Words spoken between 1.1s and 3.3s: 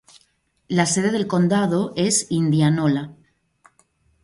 del condado es Indianola.